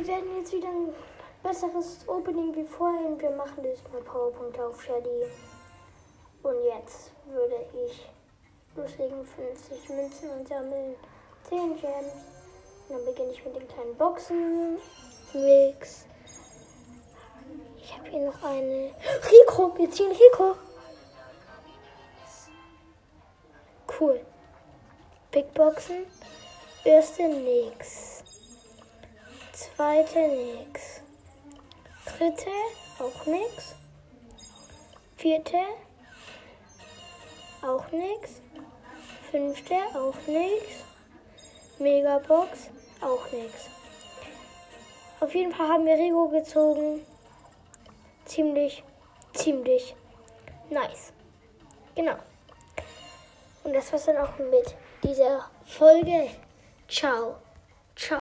wir 0.00 0.06
werden 0.06 0.36
jetzt 0.38 0.52
wieder 0.52 0.68
ein 0.68 0.94
besseres 1.42 1.98
Opening 2.06 2.54
wie 2.54 2.64
vorhin. 2.64 3.20
Wir 3.20 3.30
machen 3.32 3.62
diesmal 3.62 4.00
Powerpunkte 4.00 4.64
auf 4.64 4.82
Shelly. 4.82 5.26
Und 6.42 6.64
jetzt 6.64 7.12
würde 7.26 7.66
ich 7.84 8.08
loslegen, 8.74 9.26
50 9.26 9.88
Münzen 9.90 10.30
und 10.30 10.48
sammeln 10.48 10.94
10 11.50 11.76
Gems. 11.76 12.14
Und 12.88 12.96
dann 12.96 13.04
beginne 13.04 13.32
ich 13.32 13.44
mit 13.44 13.56
den 13.56 13.68
kleinen 13.68 13.94
Boxen. 13.96 14.78
Mix. 15.34 16.06
Ich 17.76 17.94
habe 17.94 18.08
hier 18.08 18.20
noch 18.20 18.42
eine. 18.42 18.92
Rico, 19.30 19.76
wir 19.76 19.90
ziehen 19.90 20.12
Rico. 20.12 20.56
Cool. 23.98 24.20
Big 25.30 25.52
Boxen. 25.52 26.06
Erste 26.84 27.28
nix. 27.28 28.24
Zweite 29.60 30.20
nix. 30.20 31.02
Dritte 32.06 32.50
auch 32.98 33.26
nix. 33.26 33.74
Vierte 35.18 35.58
auch 37.60 37.84
nix. 37.92 38.40
Fünfte 39.30 39.74
auch 39.92 40.16
nix. 40.26 40.64
Megabox 41.78 42.70
auch 43.02 43.30
nix. 43.32 43.68
Auf 45.20 45.34
jeden 45.34 45.52
Fall 45.52 45.68
haben 45.68 45.84
wir 45.84 45.96
Rigo 45.96 46.28
gezogen. 46.28 47.04
Ziemlich, 48.24 48.82
ziemlich 49.34 49.94
nice. 50.70 51.12
Genau. 51.94 52.16
Und 53.64 53.74
das 53.74 53.92
war's 53.92 54.06
dann 54.06 54.16
auch 54.16 54.38
mit 54.38 54.74
dieser 55.02 55.50
Folge. 55.66 56.30
Ciao. 56.88 57.36